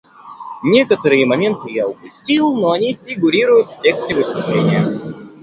[0.63, 4.99] Некоторые моменты я опустил, но они фигурируют в тексте выступления.